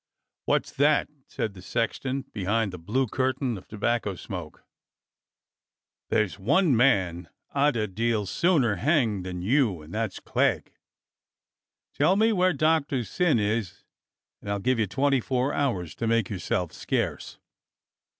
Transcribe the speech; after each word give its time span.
"What's 0.45 0.71
that?" 0.71 1.09
said 1.27 1.53
the 1.53 1.61
sexton 1.61 2.23
behind 2.33 2.73
the 2.73 2.79
blue 2.79 3.05
cur 3.05 3.33
tain 3.33 3.55
of 3.55 3.67
tobacco 3.67 4.15
smoke. 4.15 4.63
"There's 6.09 6.39
one 6.39 6.75
man 6.75 7.29
I'd 7.51 7.75
a 7.75 7.85
deal 7.85 8.25
sooner 8.25 8.77
hang 8.77 9.21
than 9.21 9.43
you, 9.43 9.83
and 9.83 9.93
that's 9.93 10.19
Clegg. 10.19 10.73
Tell 11.93 12.15
me 12.15 12.33
where 12.33 12.51
Doctor 12.51 13.03
Syn 13.03 13.37
is 13.37 13.83
and 14.41 14.49
I'll 14.49 14.57
give 14.57 14.79
you 14.79 14.87
twenty 14.87 15.21
four 15.21 15.53
hours 15.53 15.93
to 15.97 16.07
make 16.07 16.31
yourself 16.31 16.71
scarce." 16.73 17.37